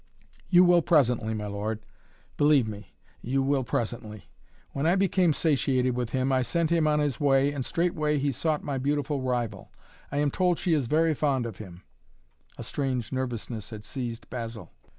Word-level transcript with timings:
"You 0.49 0.63
will 0.63 0.81
presently, 0.81 1.35
my 1.35 1.45
lord 1.45 1.85
believe 2.35 2.67
me 2.67 2.95
you 3.21 3.43
will 3.43 3.63
presently. 3.63 4.31
When 4.71 4.87
I 4.87 4.95
became 4.95 5.31
satiated 5.31 5.95
with 5.95 6.09
him 6.09 6.31
I 6.31 6.41
sent 6.41 6.71
him 6.71 6.87
on 6.87 6.97
his 6.99 7.19
way 7.19 7.51
and 7.51 7.63
straightway 7.63 8.17
he 8.17 8.31
sought 8.31 8.63
my 8.63 8.79
beautiful 8.79 9.21
rival. 9.21 9.71
I 10.11 10.17
am 10.17 10.31
told 10.31 10.57
she 10.57 10.73
is 10.73 10.87
very 10.87 11.13
fond 11.13 11.45
of 11.45 11.57
him" 11.59 11.83
A 12.57 12.63
strange 12.63 13.11
nervousness 13.11 13.69
had 13.69 13.83
seized 13.83 14.27
Basil. 14.31 14.71